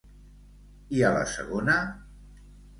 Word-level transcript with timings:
I 1.01 1.05
a 1.11 1.13
la 1.17 1.29
segona? 1.35 1.79